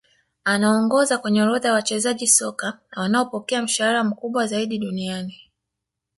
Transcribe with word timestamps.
Anaongoza 0.43 1.17
kwenye 1.17 1.43
orodha 1.43 1.67
ya 1.67 1.73
wachezaji 1.73 2.27
soka 2.27 2.79
wanaopokea 2.95 3.61
mshahara 3.61 4.03
mkubwa 4.03 4.47
zaidi 4.47 4.77
duniani 4.77 5.51